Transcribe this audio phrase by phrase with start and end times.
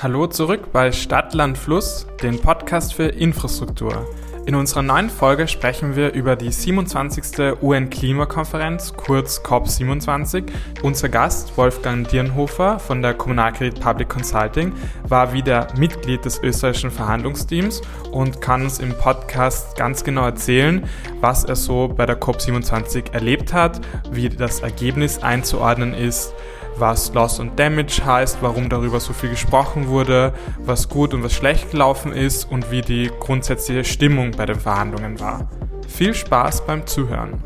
[0.00, 4.06] Hallo zurück bei Stadt, Land, Fluss, den Podcast für Infrastruktur.
[4.46, 7.60] In unserer neuen Folge sprechen wir über die 27.
[7.60, 10.44] UN-Klimakonferenz, kurz COP27.
[10.84, 14.72] Unser Gast, Wolfgang Dirnhofer von der Kommunalkredit Public Consulting,
[15.02, 20.88] war wieder Mitglied des österreichischen Verhandlungsteams und kann uns im Podcast ganz genau erzählen,
[21.20, 23.80] was er so bei der COP27 erlebt hat,
[24.12, 26.32] wie das Ergebnis einzuordnen ist
[26.80, 30.32] was Loss und Damage heißt, warum darüber so viel gesprochen wurde,
[30.64, 35.18] was gut und was schlecht gelaufen ist und wie die grundsätzliche Stimmung bei den Verhandlungen
[35.20, 35.48] war.
[35.86, 37.42] Viel Spaß beim Zuhören.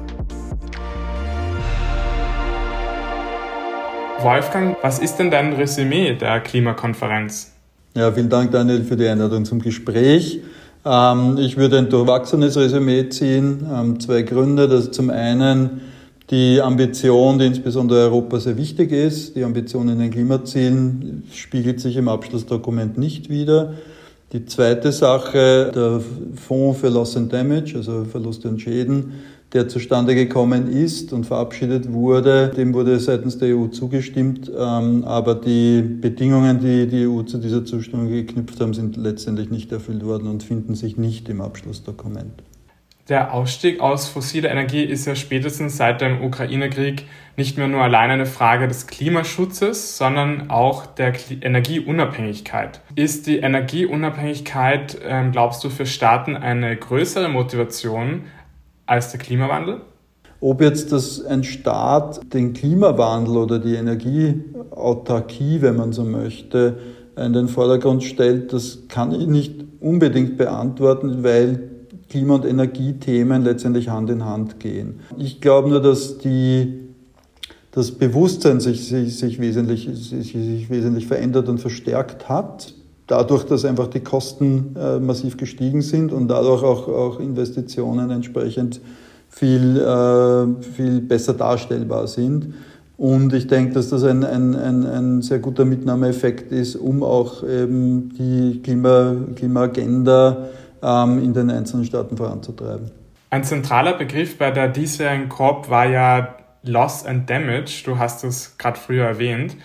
[4.21, 7.53] Wolfgang, was ist denn dein Resümee der Klimakonferenz?
[7.95, 10.41] Ja, vielen Dank, Daniel, für die Einladung zum Gespräch.
[10.85, 13.67] Ähm, ich würde ein durchwachsenes Resümee ziehen.
[13.73, 14.69] Ähm, zwei Gründe.
[14.69, 15.83] Das zum einen
[16.31, 21.97] die Ambition, die insbesondere Europa sehr wichtig ist, die Ambition in den Klimazielen spiegelt sich
[21.97, 23.75] im Abschlussdokument nicht wider.
[24.33, 26.01] Die zweite Sache, der
[26.37, 29.13] Fonds für Loss and Damage, also Verluste und Schäden,
[29.53, 35.35] der zustande gekommen ist und verabschiedet wurde, dem wurde seitens der EU zugestimmt, ähm, aber
[35.35, 40.29] die Bedingungen, die die EU zu dieser Zustimmung geknüpft haben, sind letztendlich nicht erfüllt worden
[40.29, 42.43] und finden sich nicht im Abschlussdokument
[43.13, 47.05] der Ausstieg aus fossiler Energie ist ja spätestens seit dem Ukraine-Krieg
[47.37, 52.81] nicht mehr nur allein eine Frage des Klimaschutzes, sondern auch der Energieunabhängigkeit.
[52.95, 58.23] Ist die Energieunabhängigkeit, ähm, glaubst du, für Staaten eine größere Motivation
[58.87, 59.83] als der Klimawandel?
[60.41, 66.79] Ob jetzt das ein Staat den Klimawandel oder die Energieautarkie, wenn man so möchte,
[67.19, 71.72] in den Vordergrund stellt, das kann ich nicht unbedingt beantworten, weil
[72.13, 75.01] Klima- und Energiethemen letztendlich Hand in Hand gehen.
[75.17, 76.81] Ich glaube nur, dass die,
[77.71, 82.75] das Bewusstsein sich, sich, sich, wesentlich, sich, sich wesentlich verändert und verstärkt hat.
[83.07, 88.83] Dadurch, dass einfach die Kosten äh, massiv gestiegen sind und dadurch auch, auch Investitionen entsprechend
[89.31, 92.53] viel, äh, viel besser darstellbar sind.
[92.99, 97.43] Und ich denke, dass das ein, ein, ein, ein sehr guter Mitnahmeeffekt ist, um auch
[97.43, 100.49] eben die Klima, Klimaagenda
[100.83, 102.91] in den einzelnen Staaten voranzutreiben.
[103.31, 106.35] Ein zentraler Begriff bei der diesjährigen COP war ja
[106.65, 107.83] Loss and Damage.
[107.85, 109.57] Du hast es gerade früher erwähnt.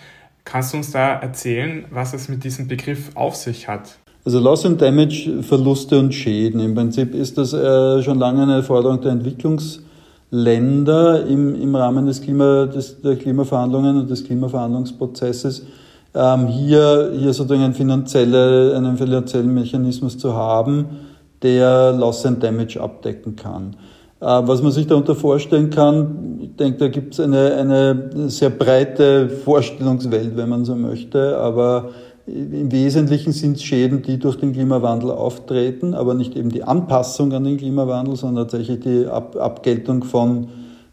[0.44, 3.98] Kannst du uns da erzählen, was es mit diesem Begriff auf sich hat?
[4.24, 6.60] Also Loss and Damage, Verluste und Schäden.
[6.60, 12.22] Im Prinzip ist das äh, schon lange eine Forderung der Entwicklungsländer im, im Rahmen des
[12.22, 15.66] Klima, des, der Klimaverhandlungen und des Klimaverhandlungsprozesses,
[16.14, 20.86] ähm, hier, hier sozusagen einen, finanzielle, einen finanziellen Mechanismus zu haben,
[21.42, 23.76] der Loss and Damage abdecken kann.
[24.20, 28.50] Äh, was man sich darunter vorstellen kann, ich denke, da gibt es eine, eine sehr
[28.50, 31.90] breite Vorstellungswelt, wenn man so möchte, aber
[32.26, 37.32] im Wesentlichen sind es Schäden, die durch den Klimawandel auftreten, aber nicht eben die Anpassung
[37.32, 40.48] an den Klimawandel, sondern tatsächlich die Ab Abgeltung von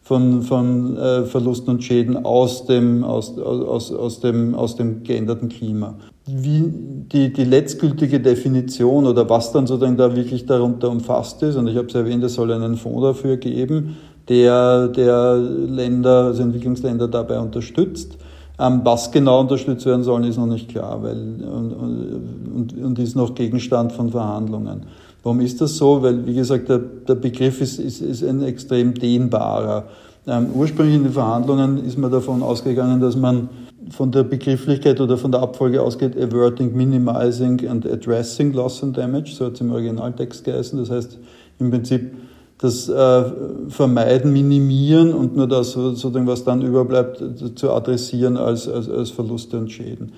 [0.05, 5.49] von, von äh, Verlusten und Schäden aus dem, aus, aus, aus, dem, aus dem geänderten
[5.49, 5.95] Klima.
[6.27, 6.63] Wie
[7.11, 11.77] die, die letztgültige Definition oder was dann sozusagen da wirklich darunter umfasst ist, und ich
[11.77, 13.97] habe es erwähnt, es soll einen Fonds dafür geben,
[14.27, 18.17] der, der Länder, also Entwicklungsländer dabei unterstützt.
[18.57, 23.15] Ähm, was genau unterstützt werden soll, ist noch nicht klar, weil, und, und, und ist
[23.15, 24.83] noch Gegenstand von Verhandlungen.
[25.23, 26.01] Warum ist das so?
[26.01, 29.85] Weil, wie gesagt, der, der Begriff ist, ist, ist ein extrem dehnbarer.
[30.27, 33.49] Ähm, ursprünglich in den Verhandlungen ist man davon ausgegangen, dass man
[33.89, 39.35] von der Begrifflichkeit oder von der Abfolge ausgeht, averting, minimizing and addressing loss and damage,
[39.35, 40.79] so hat es im Originaltext geheißen.
[40.79, 41.19] Das heißt
[41.59, 42.11] im Prinzip
[42.57, 43.23] das äh,
[43.67, 47.23] Vermeiden, Minimieren und nur das, sozusagen, was dann überbleibt,
[47.55, 50.13] zu adressieren als, als, als Verluste und Schäden.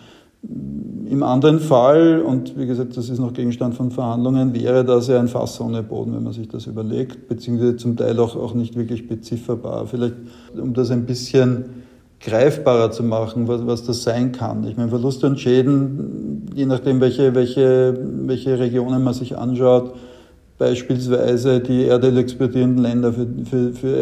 [1.09, 5.19] Im anderen Fall, und wie gesagt, das ist noch Gegenstand von Verhandlungen, wäre das ja
[5.19, 8.75] ein Fass ohne Boden, wenn man sich das überlegt, beziehungsweise zum Teil auch, auch nicht
[8.75, 9.87] wirklich bezifferbar.
[9.87, 10.15] Vielleicht,
[10.55, 11.65] um das ein bisschen
[12.19, 14.65] greifbarer zu machen, was, was das sein kann.
[14.67, 19.93] Ich meine, Verluste und Schäden, je nachdem, welche, welche, welche Regionen man sich anschaut,
[20.57, 23.97] beispielsweise die Erdöl exportierenden Länder, für, für, für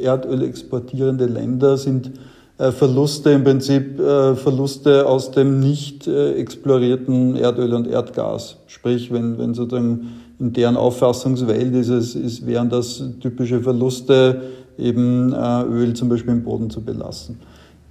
[0.00, 2.12] Erdöl exportierende Länder sind
[2.58, 8.56] äh, Verluste im Prinzip äh, Verluste aus dem nicht äh, explorierten Erdöl und Erdgas.
[8.66, 10.08] Sprich, wenn, wenn sozusagen
[10.40, 14.40] in deren Auffassungswelt ist es, ist, wären das typische Verluste,
[14.78, 17.36] eben Öl zum Beispiel im Boden zu belassen.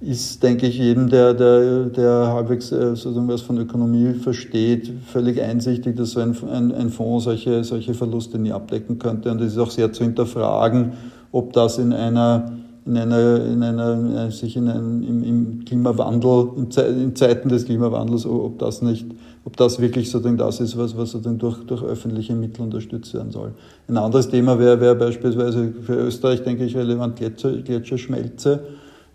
[0.00, 5.96] Ist, denke ich, jedem, der, der, der halbwegs sozusagen was von Ökonomie versteht, völlig einsichtig,
[5.96, 9.30] dass so ein, ein, ein Fonds solche, solche Verluste nie abdecken könnte.
[9.32, 10.92] Und es ist auch sehr zu hinterfragen,
[11.32, 12.52] ob das in einer
[12.88, 18.58] in einer, in einer, sich in einem, im, im Klimawandel, in Zeiten des Klimawandels, ob
[18.58, 19.06] das nicht,
[19.48, 23.32] ob das wirklich sozusagen das ist, was, was sozusagen durch, durch öffentliche Mittel unterstützt werden
[23.32, 23.52] soll.
[23.88, 28.60] Ein anderes Thema wäre, wäre beispielsweise für Österreich, denke ich, relevant Gletscher, Gletscherschmelze.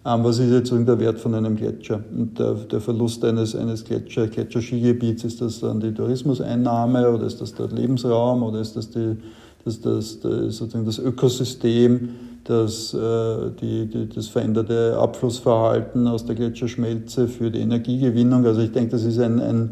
[0.03, 2.03] Ähm, was ist jetzt der Wert von einem Gletscher?
[2.17, 7.39] Und der, der Verlust eines, eines Gletscher, Gletscherskigebiets, ist das dann die Tourismuseinnahme oder ist
[7.39, 9.15] das der Lebensraum oder ist das, die,
[9.63, 12.09] das, das, das, sozusagen das Ökosystem?
[12.45, 18.45] das, äh, die, die, das veränderte Abflussverhalten aus der Gletscherschmelze für die Energiegewinnung.
[18.45, 19.69] Also ich denke, das ist ein, ein,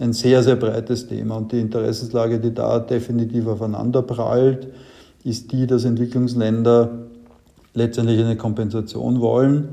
[0.00, 1.36] ein sehr, sehr breites Thema.
[1.36, 4.68] Und die Interessenslage, die da definitiv aufeinander prallt,
[5.22, 6.90] ist die, dass Entwicklungsländer
[7.74, 9.68] letztendlich eine Kompensation wollen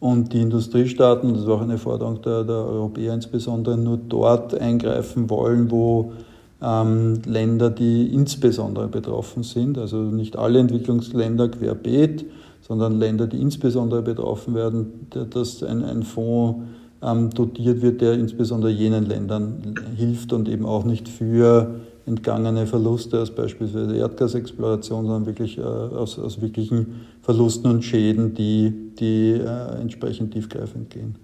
[0.00, 5.30] und die Industriestaaten, das ist auch eine Forderung der, der Europäer insbesondere, nur dort eingreifen
[5.30, 6.12] wollen, wo
[6.60, 12.24] ähm, Länder, die insbesondere betroffen sind, also nicht alle Entwicklungsländer querbeet,
[12.60, 16.64] sondern Länder, die insbesondere betroffen werden, dass ein, ein Fonds
[17.02, 23.20] ähm, dotiert wird, der insbesondere jenen Ländern hilft und eben auch nicht für entgangene Verluste
[23.20, 29.80] aus beispielsweise Erdgasexploration, sondern wirklich äh, aus, aus wirklichen Verlusten und Schäden, die, die äh,
[29.80, 31.16] entsprechend tiefgreifend gehen.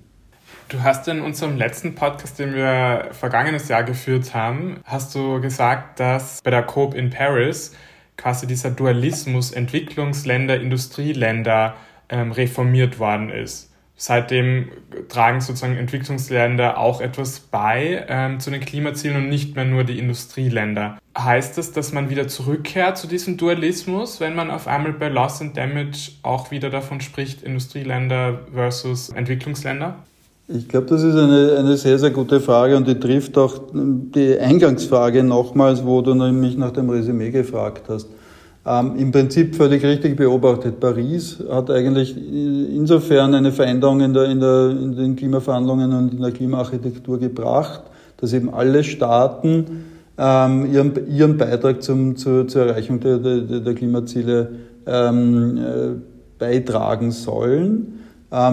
[0.68, 6.00] Du hast in unserem letzten Podcast, den wir vergangenes Jahr geführt haben, hast du gesagt,
[6.00, 7.72] dass bei der COP in Paris
[8.16, 11.74] quasi dieser Dualismus Entwicklungsländer, Industrieländer
[12.08, 13.65] ähm, reformiert worden ist.
[13.98, 14.68] Seitdem
[15.08, 19.98] tragen sozusagen Entwicklungsländer auch etwas bei ähm, zu den Klimazielen und nicht mehr nur die
[19.98, 20.98] Industrieländer.
[21.16, 25.40] Heißt das, dass man wieder zurückkehrt zu diesem Dualismus, wenn man auf einmal bei Loss
[25.40, 29.96] and Damage auch wieder davon spricht, Industrieländer versus Entwicklungsländer?
[30.48, 34.38] Ich glaube, das ist eine, eine sehr, sehr gute Frage und die trifft auch die
[34.38, 38.08] Eingangsfrage nochmals, wo du mich nach dem Resümee gefragt hast.
[38.68, 40.80] Ähm, Im Prinzip völlig richtig beobachtet.
[40.80, 46.20] Paris hat eigentlich insofern eine Veränderung in, der, in, der, in den Klimaverhandlungen und in
[46.20, 47.82] der Klimaarchitektur gebracht,
[48.16, 49.84] dass eben alle Staaten
[50.18, 54.50] ähm, ihren, ihren Beitrag zum, zur, zur Erreichung der, der, der Klimaziele
[54.86, 57.95] ähm, äh, beitragen sollen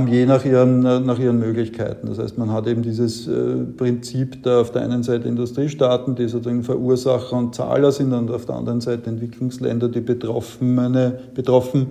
[0.08, 2.08] je nach ihren, nach ihren Möglichkeiten.
[2.08, 6.28] Das heißt, man hat eben dieses äh, Prinzip der auf der einen Seite Industriestaaten, die
[6.28, 11.88] sozusagen Verursacher und Zahler sind, und auf der anderen Seite Entwicklungsländer, die Betroffene, betroffen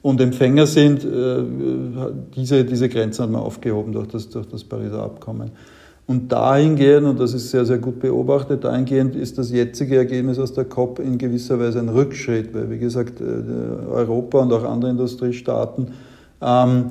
[0.00, 1.04] und Empfänger sind.
[1.04, 1.42] Äh,
[2.34, 5.50] diese, diese Grenzen hat man aufgehoben durch das, durch das Pariser Abkommen.
[6.06, 10.54] Und dahingehend, und das ist sehr, sehr gut beobachtet, dahingehend ist das jetzige Ergebnis aus
[10.54, 13.24] der COP in gewisser Weise ein Rückschritt, weil, wie gesagt, äh,
[13.90, 15.88] Europa und auch andere Industriestaaten
[16.40, 16.86] ähm,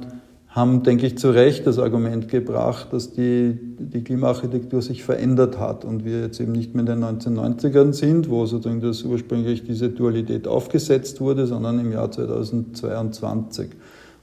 [0.54, 5.84] haben, denke ich, zu Recht das Argument gebracht, dass die, die Klimaarchitektur sich verändert hat
[5.84, 9.90] und wir jetzt eben nicht mehr in den 1990ern sind, wo sozusagen das ursprünglich diese
[9.90, 13.70] Dualität aufgesetzt wurde, sondern im Jahr 2022.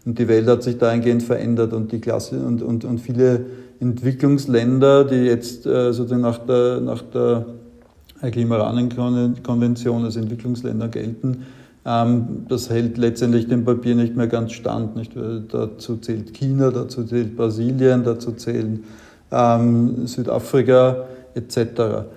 [0.06, 3.47] Und die Welt hat sich dahingehend verändert und die Klasse und, und, und viele
[3.81, 7.47] Entwicklungsländer, die jetzt äh, sozusagen nach der, nach der
[8.31, 11.47] Klimarahmenkonvention als Entwicklungsländer gelten,
[11.82, 14.97] das hält letztendlich dem Papier nicht mehr ganz stand.
[14.97, 15.12] Nicht?
[15.17, 18.85] Dazu zählt China, dazu zählt Brasilien, dazu zählen
[19.32, 21.05] ähm, Südafrika
[21.35, 22.09] etc.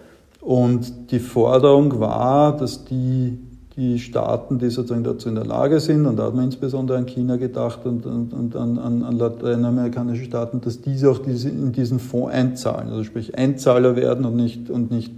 [0.42, 3.40] Und die Forderung war, dass die,
[3.78, 7.06] die Staaten, die sozusagen dazu in der Lage sind, und da hat man insbesondere an
[7.06, 12.00] China gedacht und, und, und an, an, lateinamerikanische Staaten, dass diese auch diese, in diesen
[12.00, 15.14] Fonds einzahlen, also sprich Einzahler werden und nicht, und nicht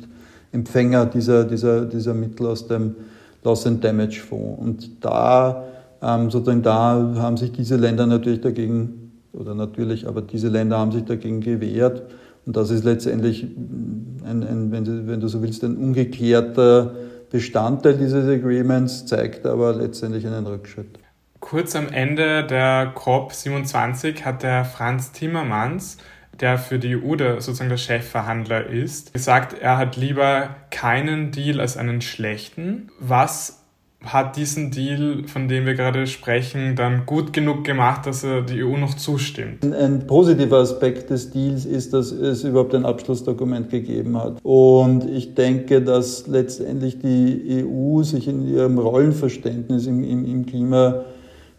[0.52, 2.96] Empfänger dieser, dieser, dieser Mittel aus dem,
[3.46, 4.62] Loss and Damage Fonds.
[4.62, 5.64] Und da,
[6.02, 10.92] ähm, sozusagen, da haben sich diese Länder natürlich dagegen, oder natürlich, aber diese Länder haben
[10.92, 12.04] sich dagegen gewehrt.
[12.46, 16.92] Und das ist letztendlich, ein, ein, wenn, du, wenn du so willst, ein ungeklärter
[17.32, 21.00] Bestandteil dieses Agreements, zeigt aber letztendlich einen Rückschritt.
[21.40, 25.98] Kurz am Ende der COP27 hat der Franz Timmermans
[26.42, 31.60] der für die EU der, sozusagen der Chefverhandler ist, gesagt, er hat lieber keinen Deal
[31.60, 32.90] als einen schlechten.
[33.00, 33.62] Was
[34.04, 38.64] hat diesen Deal, von dem wir gerade sprechen, dann gut genug gemacht, dass er die
[38.64, 39.66] EU noch zustimmt?
[39.66, 44.38] Ein positiver Aspekt des Deals ist, dass es überhaupt ein Abschlussdokument gegeben hat.
[44.44, 51.06] Und ich denke, dass letztendlich die EU sich in ihrem Rollenverständnis im, im, im Klima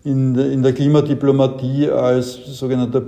[0.05, 3.01] in der, in der Klimadiplomatie als sogenannter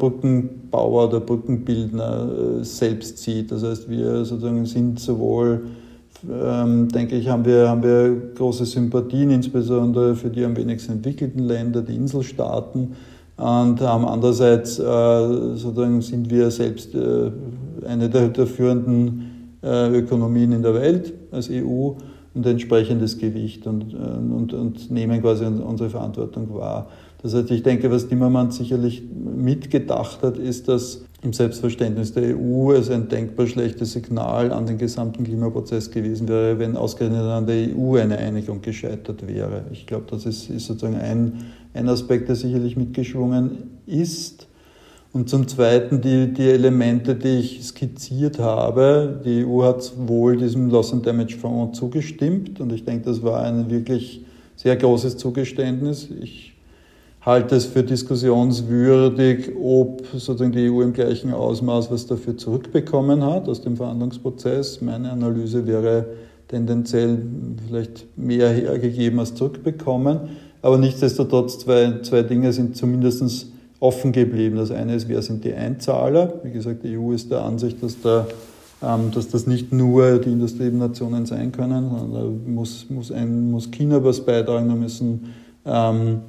[0.70, 3.50] Brückenbauer oder Brückenbildner äh, selbst sieht.
[3.50, 5.66] Das heißt, wir sozusagen sind sowohl,
[6.30, 11.40] ähm, denke ich, haben wir, haben wir große Sympathien, insbesondere für die am wenigsten entwickelten
[11.40, 12.96] Länder, die Inselstaaten.
[13.36, 17.30] Und haben andererseits äh, sozusagen sind wir selbst äh,
[17.86, 21.92] eine der, der führenden äh, Ökonomien in der Welt als EU
[22.34, 26.88] und entsprechendes Gewicht und, und, und nehmen quasi unsere Verantwortung wahr.
[27.20, 32.72] Das heißt, ich denke, was Timmermans sicherlich mitgedacht hat, ist, dass im Selbstverständnis der EU
[32.72, 37.76] es ein denkbar schlechtes Signal an den gesamten Klimaprozess gewesen wäre, wenn ausgerechnet an der
[37.76, 39.64] EU eine Einigung gescheitert wäre.
[39.72, 44.46] Ich glaube, das ist, ist sozusagen ein, ein Aspekt, der sicherlich mitgeschwungen ist.
[45.12, 49.20] Und zum Zweiten die, die Elemente, die ich skizziert habe.
[49.24, 53.42] Die EU hat wohl diesem Loss and Damage Fonds zugestimmt und ich denke, das war
[53.42, 56.08] ein wirklich sehr großes Zugeständnis.
[56.20, 56.47] Ich
[57.22, 63.48] halte es für diskussionswürdig, ob sozusagen die EU im gleichen Ausmaß was dafür zurückbekommen hat
[63.48, 64.80] aus dem Verhandlungsprozess.
[64.80, 66.06] Meine Analyse wäre
[66.48, 67.18] tendenziell
[67.66, 70.20] vielleicht mehr hergegeben als zurückbekommen.
[70.62, 73.46] Aber nichtsdestotrotz, zwei, zwei Dinge sind zumindest
[73.80, 74.56] offen geblieben.
[74.56, 76.40] Das eine ist, wer sind die Einzahler?
[76.42, 78.26] Wie gesagt, die EU ist der Ansicht, dass, da,
[78.82, 83.70] ähm, dass das nicht nur die Industrienationen sein können, sondern da muss, muss, ein, muss
[83.70, 85.34] China was beitragen, da müssen
[85.64, 86.20] ähm,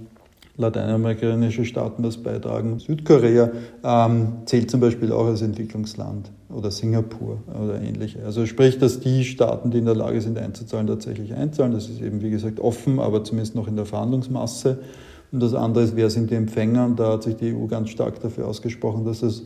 [0.60, 2.80] lateinamerikanische Staaten was beitragen.
[2.80, 3.50] Südkorea
[3.84, 8.24] ähm, zählt zum Beispiel auch als Entwicklungsland oder Singapur oder ähnliche.
[8.26, 11.72] Also sprich, dass die Staaten, die in der Lage sind einzuzahlen, tatsächlich einzahlen.
[11.72, 14.80] Das ist eben, wie gesagt, offen, aber zumindest noch in der Verhandlungsmasse.
[15.32, 16.86] Und das andere ist, wer sind die Empfänger?
[16.86, 19.44] Und da hat sich die EU ganz stark dafür ausgesprochen, dass es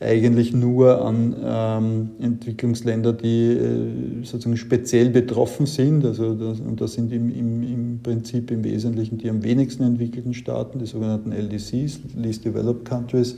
[0.00, 6.04] eigentlich nur an ähm, Entwicklungsländer, die äh, sozusagen speziell betroffen sind.
[6.04, 10.34] Also das, und das sind im, im, im Prinzip im Wesentlichen die am wenigsten entwickelten
[10.34, 13.36] Staaten, die sogenannten LDCs, Least Developed Countries,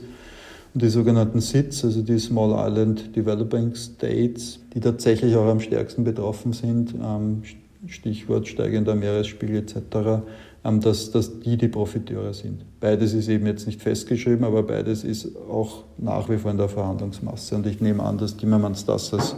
[0.73, 6.03] und die sogenannten SIDS, also die Small Island Developing States, die tatsächlich auch am stärksten
[6.03, 6.93] betroffen sind.
[6.93, 7.41] Ähm,
[7.87, 10.21] Stichwort steigender Meeresspiegel etc.,
[10.63, 12.63] dass, dass die die Profiteure sind.
[12.79, 16.69] Beides ist eben jetzt nicht festgeschrieben, aber beides ist auch nach wie vor in der
[16.69, 17.55] Verhandlungsmasse.
[17.55, 19.35] Und ich nehme an, dass Timmermans das als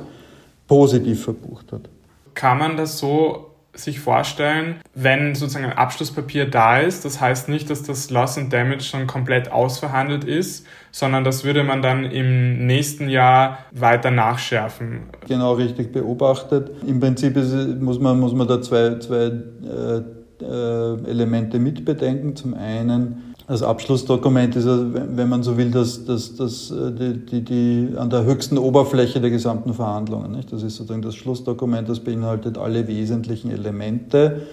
[0.67, 1.89] positiv verbucht hat.
[2.33, 7.69] Kann man das so sich vorstellen, wenn sozusagen ein Abschlusspapier da ist, das heißt nicht,
[7.69, 12.67] dass das Loss and Damage schon komplett ausverhandelt ist, sondern das würde man dann im
[12.67, 15.03] nächsten Jahr weiter nachschärfen.
[15.27, 16.69] Genau richtig beobachtet.
[16.85, 20.03] Im Prinzip ist, muss, man, muss man da zwei, zwei äh, äh,
[20.43, 22.35] Elemente mitbedenken.
[22.35, 27.41] Zum einen, das Abschlussdokument ist, wenn man so will, das, das, das, äh, die, die,
[27.41, 30.31] die, an der höchsten Oberfläche der gesamten Verhandlungen.
[30.31, 30.53] Nicht?
[30.53, 34.43] Das ist sozusagen das Schlussdokument, das beinhaltet alle wesentlichen Elemente,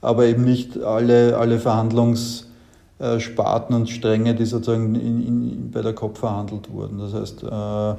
[0.00, 6.18] aber eben nicht alle, alle Verhandlungssparten und Stränge, die sozusagen in, in, bei der COP
[6.18, 6.98] verhandelt wurden.
[6.98, 7.94] Das heißt, äh,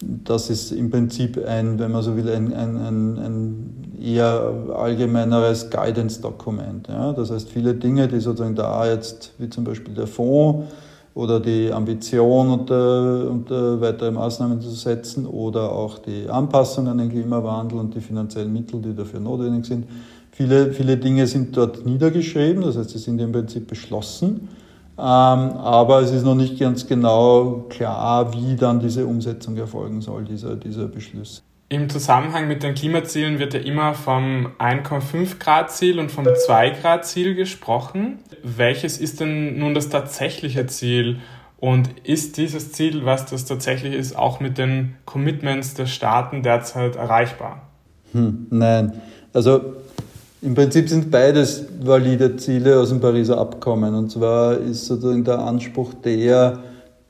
[0.00, 5.70] das ist im Prinzip ein, wenn man so will, ein, ein, ein, ein eher allgemeineres
[5.70, 6.88] Guidance-Dokument.
[6.88, 7.12] Ja?
[7.12, 10.66] Das heißt, viele Dinge, die sozusagen da jetzt, wie zum Beispiel der Fonds
[11.14, 17.10] oder die Ambition unter, unter weitere Maßnahmen zu setzen oder auch die Anpassung an den
[17.10, 19.86] Klimawandel und die finanziellen Mittel, die dafür notwendig sind.
[20.30, 24.48] Viele, viele Dinge sind dort niedergeschrieben, das heißt, sie sind im Prinzip beschlossen.
[24.98, 30.24] Ähm, aber es ist noch nicht ganz genau klar, wie dann diese Umsetzung erfolgen soll,
[30.24, 31.44] dieser, dieser Beschluss.
[31.68, 36.70] Im Zusammenhang mit den Klimazielen wird ja immer vom 1,5 Grad Ziel und vom 2
[36.70, 38.18] Grad Ziel gesprochen.
[38.42, 41.20] Welches ist denn nun das tatsächliche Ziel?
[41.60, 46.96] Und ist dieses Ziel, was das tatsächlich ist, auch mit den Commitments der Staaten derzeit
[46.96, 47.62] erreichbar?
[48.12, 49.00] Hm, nein.
[49.32, 49.76] Also
[50.40, 53.94] im Prinzip sind beides valide Ziele aus dem Pariser Abkommen.
[53.94, 56.60] Und zwar ist sozusagen der Anspruch der,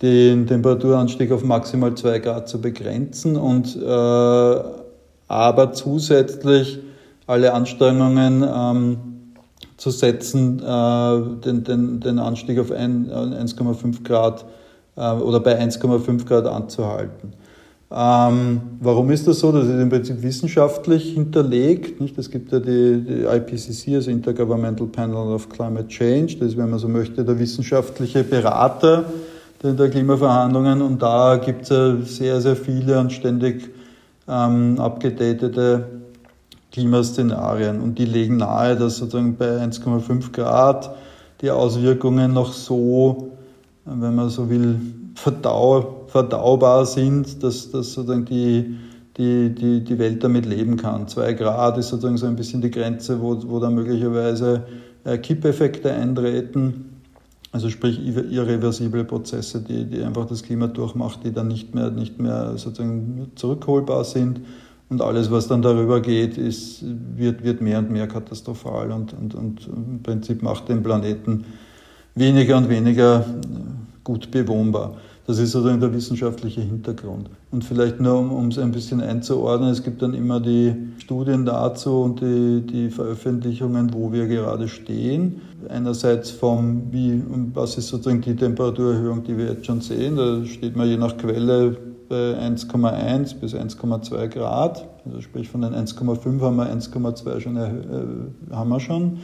[0.00, 4.60] den Temperaturanstieg auf maximal zwei Grad zu begrenzen und äh,
[5.30, 6.78] aber zusätzlich
[7.26, 8.98] alle Anstrengungen ähm,
[9.76, 14.46] zu setzen, äh, den, den, den Anstieg auf 1,5 Grad
[14.96, 17.34] äh, oder bei 1,5 Grad anzuhalten.
[17.90, 19.50] Ähm, warum ist das so?
[19.50, 22.00] Das ist im Prinzip wissenschaftlich hinterlegt.
[22.00, 22.18] Nicht?
[22.18, 26.36] Es gibt ja die, die IPCC, also Intergovernmental Panel of Climate Change.
[26.36, 29.06] Das ist, wenn man so möchte, der wissenschaftliche Berater
[29.62, 30.82] der, Klimaverhandlungen.
[30.82, 33.70] Und da gibt es ja sehr, sehr viele und ständig
[34.28, 35.86] ähm, abgedatete
[36.72, 37.80] Klimaszenarien.
[37.80, 40.94] Und die legen nahe, dass sozusagen bei 1,5 Grad
[41.40, 43.32] die Auswirkungen noch so,
[43.86, 44.78] wenn man so will,
[45.14, 48.76] verdau verdaubar sind, dass, dass sozusagen die,
[49.16, 51.06] die, die, die Welt damit leben kann.
[51.08, 54.64] Zwei Grad ist sozusagen so ein bisschen die Grenze, wo, wo dann möglicherweise
[55.04, 57.02] äh, Kippeffekte eintreten.
[57.50, 62.18] Also sprich irreversible Prozesse, die, die einfach das Klima durchmacht, die dann nicht mehr, nicht
[62.20, 64.40] mehr sozusagen zurückholbar sind.
[64.90, 66.82] Und alles, was dann darüber geht, ist,
[67.16, 71.44] wird, wird mehr und mehr katastrophal und, und, und im Prinzip macht den Planeten
[72.14, 73.24] weniger und weniger
[74.04, 74.96] gut bewohnbar.
[75.28, 77.28] Das ist sozusagen der wissenschaftliche Hintergrund.
[77.50, 82.00] Und vielleicht nur, um, es ein bisschen einzuordnen, es gibt dann immer die Studien dazu
[82.00, 85.42] und die, die Veröffentlichungen, wo wir gerade stehen.
[85.68, 90.16] Einerseits vom, wie, was ist sozusagen die Temperaturerhöhung, die wir jetzt schon sehen.
[90.16, 91.76] Da steht man je nach Quelle
[92.08, 94.88] bei 1,1 bis 1,2 Grad.
[95.04, 97.70] Also sprich von den 1,5 haben wir 1,2 schon, äh,
[98.50, 99.18] haben wir schon.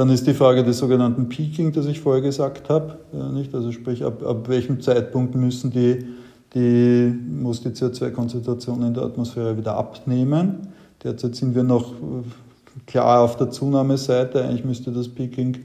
[0.00, 3.00] Dann ist die Frage des sogenannten Peaking, das ich vorher gesagt habe.
[3.34, 3.54] Nicht?
[3.54, 6.06] Also sprich, ab, ab welchem Zeitpunkt müssen die,
[6.54, 10.68] die, muss die CO2-Konzentration in der Atmosphäre wieder abnehmen.
[11.04, 11.92] Derzeit sind wir noch
[12.86, 14.42] klar auf der Zunahmeseite.
[14.42, 15.58] Eigentlich müsste das Peaking,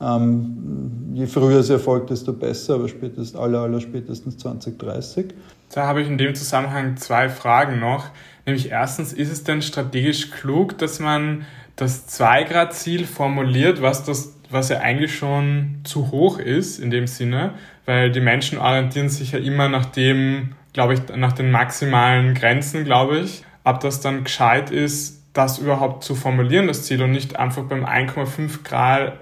[0.00, 5.34] ähm, je früher es erfolgt, desto besser, aber spätestens, aller, aller spätestens 2030.
[5.74, 8.06] Da habe ich in dem Zusammenhang zwei Fragen noch.
[8.46, 11.42] Nämlich erstens, ist es denn strategisch klug, dass man
[11.76, 17.54] das 2-Grad-Ziel formuliert, was, das, was ja eigentlich schon zu hoch ist in dem Sinne,
[17.86, 22.84] weil die Menschen orientieren sich ja immer nach dem, glaube ich, nach den maximalen Grenzen,
[22.84, 23.44] glaube ich.
[23.64, 27.84] Ob das dann gescheit ist, das überhaupt zu formulieren, das Ziel, und nicht einfach beim
[27.84, 28.62] 1,5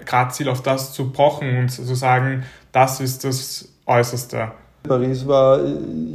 [0.05, 4.51] Grad Ziel auf das zu pochen und zu sagen, das ist das Äußerste.
[4.83, 5.59] Paris war,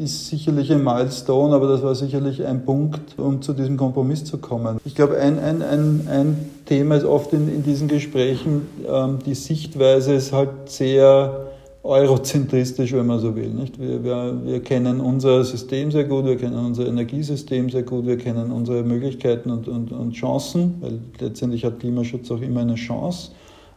[0.02, 4.38] ist sicherlich ein Milestone, aber das war sicherlich ein Punkt, um zu diesem Kompromiss zu
[4.38, 4.78] kommen.
[4.84, 9.34] Ich glaube, ein, ein, ein, ein Thema ist oft in, in diesen Gesprächen, ähm, die
[9.34, 11.46] Sichtweise ist halt sehr
[11.86, 13.50] eurozentristisch, wenn man so will.
[13.50, 13.80] Nicht?
[13.80, 18.18] Wir, wir, wir kennen unser System sehr gut, wir kennen unser Energiesystem sehr gut, wir
[18.18, 23.30] kennen unsere Möglichkeiten und, und, und Chancen, weil letztendlich hat Klimaschutz auch immer eine Chance.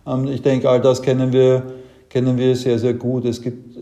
[0.08, 1.62] Ähm, ich denke, all das kennen wir,
[2.10, 3.26] kennen wir sehr, sehr gut.
[3.26, 3.80] Es gibt äh,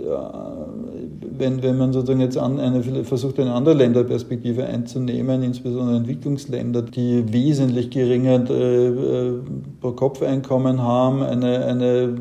[1.39, 7.31] wenn, wenn man sozusagen jetzt an eine, versucht, eine andere Länderperspektive einzunehmen, insbesondere Entwicklungsländer, die
[7.31, 9.33] wesentlich geringer äh, äh
[9.81, 12.15] Pro-Kopf-Einkommen haben, eine, eine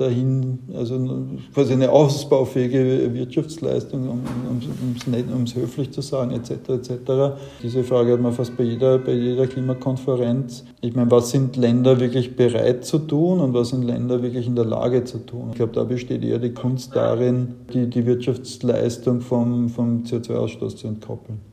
[0.00, 6.50] dahin, also quasi eine ausbaufähige Wirtschaftsleistung, um, um, um es höflich zu sagen, etc.
[6.68, 7.40] etc.
[7.62, 10.64] Diese Frage hat man fast bei jeder, bei jeder Klimakonferenz.
[10.80, 14.56] Ich meine, was sind Länder wirklich bereit zu tun und was sind Länder wirklich in
[14.56, 15.48] der Lage zu tun?
[15.50, 20.88] Ich glaube, da besteht eher die Kunst darin, die, die Wirtschaftsleistung vom, vom CO2-Ausstoß zu
[20.88, 21.50] entkoppeln.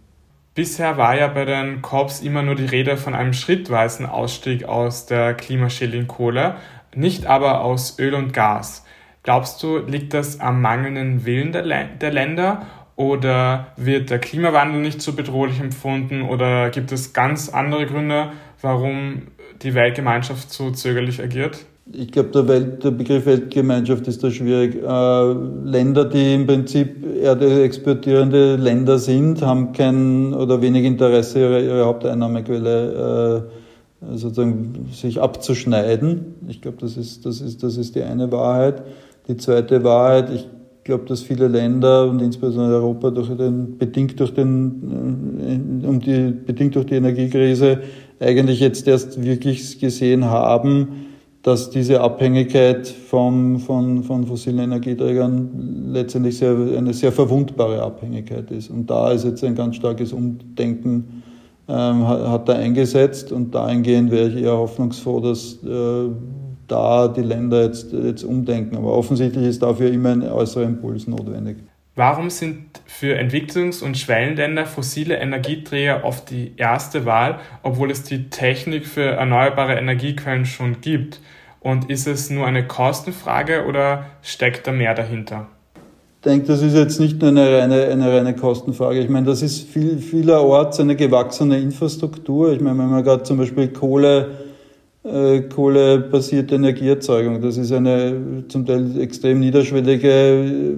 [0.58, 5.06] Bisher war ja bei den Korps immer nur die Rede von einem schrittweisen Ausstieg aus
[5.06, 6.56] der klimaschädlichen Kohle
[6.96, 8.86] nicht aber aus Öl und Gas.
[9.24, 15.02] Glaubst du, liegt das am mangelnden Willen der, der Länder oder wird der Klimawandel nicht
[15.02, 19.24] so bedrohlich empfunden oder gibt es ganz andere Gründe, warum
[19.62, 21.66] die Weltgemeinschaft so zögerlich agiert?
[21.94, 24.76] Ich glaube, der, der, Begriff Weltgemeinschaft ist da schwierig.
[24.76, 31.64] Äh, Länder, die im Prinzip Erde exportierende Länder sind, haben kein oder wenig Interesse, ihre,
[31.64, 33.67] ihre Haupteinnahmequelle äh,
[34.02, 36.36] sozusagen sich abzuschneiden.
[36.48, 38.84] Ich glaube, das ist, das, ist, das ist die eine Wahrheit.
[39.28, 40.48] Die zweite Wahrheit, ich
[40.84, 46.32] glaube, dass viele Länder und insbesondere Europa durch den, bedingt, durch den, äh, um die,
[46.32, 47.82] bedingt durch die Energiekrise
[48.20, 51.08] eigentlich jetzt erst wirklich gesehen haben,
[51.44, 58.70] dass diese Abhängigkeit vom, von, von fossilen Energieträgern letztendlich sehr, eine sehr verwundbare Abhängigkeit ist.
[58.70, 61.24] Und da ist jetzt ein ganz starkes Umdenken
[61.68, 66.10] ähm, hat, er eingesetzt und dahingehend wäre ich eher hoffnungsfroh, dass äh,
[66.68, 68.78] da die Länder jetzt, jetzt umdenken.
[68.78, 71.58] Aber offensichtlich ist dafür immer ein äußerer Impuls notwendig.
[71.96, 78.30] Warum sind für Entwicklungs- und Schwellenländer fossile Energieträger oft die erste Wahl, obwohl es die
[78.30, 81.22] Technik für erneuerbare Energiequellen schon gibt?
[81.60, 85.48] Und ist es nur eine Kostenfrage oder steckt da mehr dahinter?
[86.26, 89.00] Denke, das ist jetzt nicht nur eine reine, eine reine Kostenfrage.
[89.00, 92.54] Ich meine, das ist viel, vielerorts eine gewachsene Infrastruktur.
[92.54, 94.28] Ich meine, wenn man gerade zum Beispiel Kohle,
[95.04, 100.76] äh, kohlebasierte Energieerzeugung, das ist eine zum Teil extrem niederschwellige,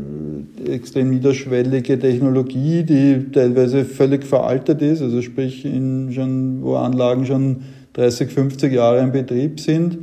[0.66, 7.26] äh, extrem niederschwellige Technologie, die teilweise völlig veraltet ist, also sprich, in schon, wo Anlagen
[7.26, 7.62] schon
[7.94, 10.00] 30, 50 Jahre in Betrieb sind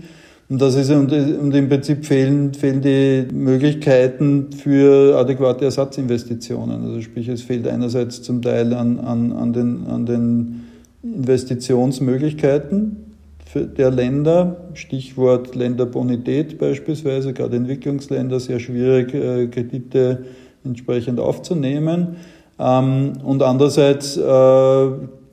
[0.48, 6.84] und, das ist, und, und im Prinzip fehlen, fehlen die Möglichkeiten für adäquate Ersatzinvestitionen.
[6.84, 10.64] Also sprich, es fehlt einerseits zum Teil an, an, an, den, an den
[11.02, 12.96] Investitionsmöglichkeiten
[13.54, 20.24] der Länder, Stichwort Länderbonität beispielsweise, gerade Entwicklungsländer sehr schwierig, äh, Kredite
[20.64, 22.16] entsprechend aufzunehmen.
[22.58, 24.90] Ähm, und andererseits äh,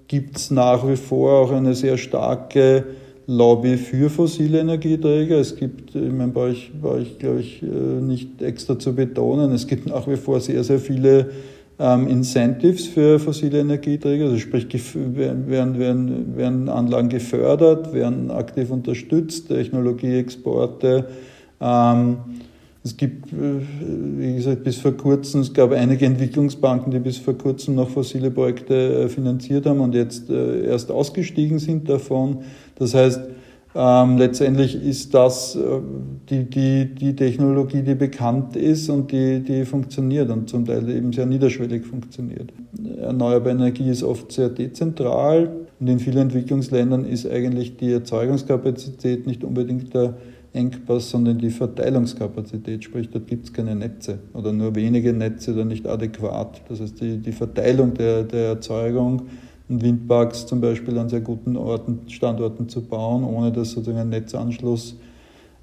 [0.08, 2.86] gibt es nach wie vor auch eine sehr starke
[3.28, 5.38] Lobby für fossile Energieträger.
[5.38, 9.68] Es gibt, ich meine, brauche ich, ich glaube ich, äh, nicht extra zu betonen, es
[9.68, 11.30] gibt nach wie vor sehr, sehr viele
[11.80, 19.48] ähm, Incentives für fossile Energieträger, also sprich werden, werden, werden Anlagen gefördert, werden aktiv unterstützt,
[19.48, 21.06] Technologieexporte,
[21.62, 22.18] ähm,
[22.86, 23.62] Es gibt, äh,
[24.18, 28.30] wie gesagt, bis vor kurzem, es gab einige Entwicklungsbanken, die bis vor kurzem noch fossile
[28.30, 32.40] Projekte äh, finanziert haben und jetzt äh, erst ausgestiegen sind davon.
[32.76, 33.22] Das heißt,
[33.76, 35.58] ähm, letztendlich ist das
[36.30, 41.12] die, die, die Technologie, die bekannt ist und die, die funktioniert und zum Teil eben
[41.12, 42.54] sehr niederschwellig funktioniert.
[43.00, 49.44] Erneuerbare Energie ist oft sehr dezentral und in vielen Entwicklungsländern ist eigentlich die Erzeugungskapazität nicht
[49.44, 50.14] unbedingt der
[50.54, 55.66] Engpass, sondern die Verteilungskapazität, sprich, da gibt es keine Netze oder nur wenige Netze oder
[55.66, 56.62] nicht adäquat.
[56.70, 59.24] Das heißt, die, die Verteilung der, der Erzeugung
[59.68, 64.96] Windparks zum Beispiel an sehr guten Orten, Standorten zu bauen, ohne dass sozusagen ein Netzanschluss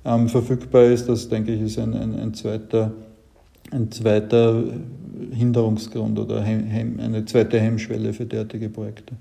[0.04, 1.08] ähm, verfügbar ist.
[1.08, 2.92] Das, denke ich, ist ein, ein, ein, zweiter,
[3.70, 4.64] ein zweiter
[5.32, 9.14] Hinderungsgrund oder eine zweite Hemmschwelle für derartige Projekte.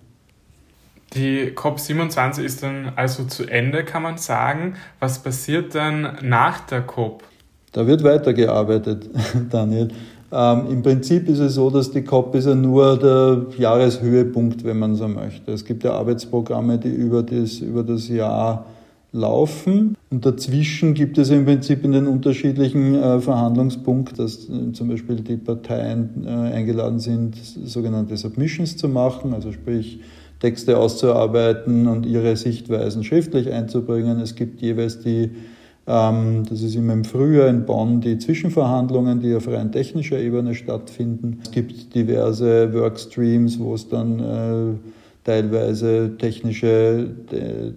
[1.16, 4.76] Die COP27 ist dann also zu Ende, kann man sagen.
[5.00, 7.24] Was passiert dann nach der COP?
[7.72, 9.10] Da wird weitergearbeitet,
[9.50, 9.90] Daniel.
[10.32, 14.78] Ähm, Im Prinzip ist es so, dass die COP ist ja nur der Jahreshöhepunkt, wenn
[14.78, 15.52] man so möchte.
[15.52, 18.66] Es gibt ja Arbeitsprogramme, die über das, über das Jahr
[19.12, 19.98] laufen.
[20.12, 25.16] Und dazwischen gibt es im Prinzip in den unterschiedlichen äh, Verhandlungspunkten, dass äh, zum Beispiel
[25.16, 30.00] die Parteien äh, eingeladen sind, sogenannte Submissions zu machen, also sprich
[30.40, 34.20] Texte auszuarbeiten und ihre Sichtweisen schriftlich einzubringen.
[34.20, 35.32] Es gibt jeweils die
[35.90, 40.54] ähm, das ist immer im Frühjahr in Bonn die Zwischenverhandlungen, die auf rein technischer Ebene
[40.54, 41.40] stattfinden.
[41.44, 44.78] Es gibt diverse Workstreams, wo es dann äh,
[45.24, 47.10] teilweise technische,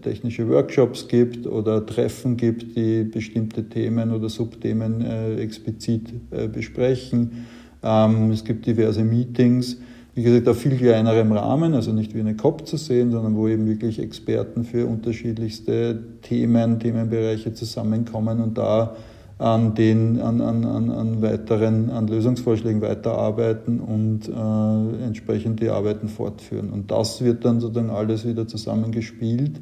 [0.03, 7.47] technische Workshops gibt oder Treffen gibt, die bestimmte Themen oder Subthemen äh, explizit äh, besprechen.
[7.83, 9.79] Ähm, es gibt diverse Meetings
[10.15, 13.49] wie gesagt, auf viel kleinerem Rahmen, also nicht wie eine COP zu sehen, sondern wo
[13.49, 18.95] eben wirklich Experten für unterschiedlichste Themen, Themenbereiche zusammenkommen und da
[19.39, 26.71] an den, an, an, an, weiteren, an Lösungsvorschlägen weiterarbeiten und äh, entsprechend die Arbeiten fortführen.
[26.71, 29.61] Und das wird dann sozusagen alles wieder zusammengespielt,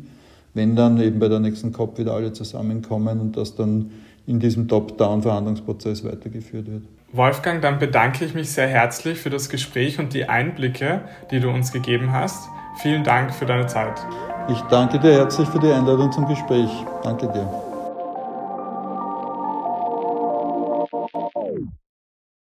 [0.52, 3.90] wenn dann eben bei der nächsten COP wieder alle zusammenkommen und das dann
[4.26, 6.82] in diesem Top-Down-Verhandlungsprozess weitergeführt wird.
[7.12, 11.50] Wolfgang, dann bedanke ich mich sehr herzlich für das Gespräch und die Einblicke, die du
[11.50, 12.48] uns gegeben hast.
[12.82, 14.00] Vielen Dank für deine Zeit.
[14.48, 16.70] Ich danke dir herzlich für die Einladung zum Gespräch.
[17.02, 17.69] Danke dir.